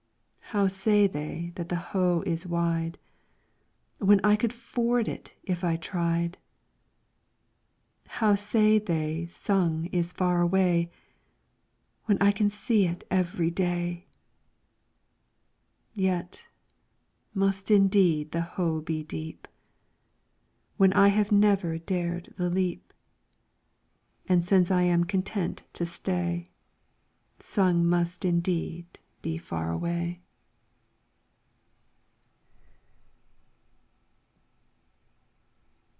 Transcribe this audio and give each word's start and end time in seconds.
How 0.53 0.67
say 0.67 1.07
they 1.07 1.53
that 1.55 1.69
the 1.69 1.77
Ho 1.77 2.23
is 2.25 2.45
wide, 2.45 2.97
When 3.99 4.19
I 4.21 4.35
could 4.35 4.51
ford 4.51 5.07
it 5.07 5.33
if 5.45 5.63
I 5.63 5.77
tried? 5.77 6.37
How 8.05 8.35
say 8.35 8.77
they 8.77 9.27
Sung 9.27 9.85
is 9.93 10.11
far 10.11 10.41
away, 10.41 10.91
When 12.03 12.17
I 12.19 12.33
can 12.33 12.49
see 12.49 12.85
it 12.85 13.05
every 13.09 13.49
day? 13.49 14.07
Yet 15.93 16.49
must 17.33 17.71
indeed 17.71 18.33
the 18.33 18.41
Ho 18.41 18.81
be 18.81 19.03
deep. 19.03 19.47
When 20.75 20.91
I 20.91 21.07
have 21.07 21.31
never 21.31 21.77
dared 21.77 22.33
the 22.35 22.49
leap; 22.49 22.91
And 24.27 24.45
since 24.45 24.69
I 24.69 24.81
am 24.81 25.05
content 25.05 25.63
to 25.71 25.85
stay. 25.85 26.47
Sung 27.39 27.85
must 27.87 28.25
indeed 28.25 28.99
be 29.21 29.37
far 29.37 29.71
away. 29.71 30.19